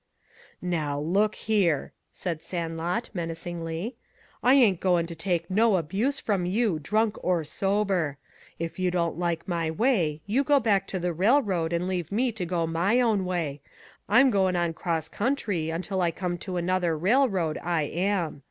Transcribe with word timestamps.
"Now, 0.63 0.99
look 0.99 1.35
here!" 1.35 1.93
said 2.11 2.41
Sandlot 2.41 3.11
menacingly. 3.13 3.97
"I 4.41 4.55
ain't 4.55 4.79
goin' 4.79 5.05
to 5.05 5.13
take 5.13 5.47
no 5.47 5.75
abuse 5.75 6.19
from 6.19 6.47
you, 6.47 6.79
drunk 6.79 7.17
or 7.23 7.43
sober. 7.43 8.17
If 8.57 8.79
you 8.79 8.89
don't 8.89 9.19
like 9.19 9.47
my 9.47 9.69
way, 9.69 10.23
you 10.25 10.43
go 10.43 10.59
back 10.59 10.87
to 10.87 10.97
the 10.99 11.13
railroad 11.13 11.71
and 11.71 11.87
leave 11.87 12.11
me 12.11 12.31
go 12.31 12.65
my 12.65 12.99
own 12.99 13.25
way. 13.25 13.61
I'm 14.09 14.31
goin' 14.31 14.55
on 14.55 14.71
across 14.71 15.07
country 15.07 15.69
until 15.69 16.01
I 16.01 16.09
come 16.09 16.35
to 16.39 16.57
another 16.57 16.97
railroad, 16.97 17.59
I 17.59 17.83
am. 17.83 18.39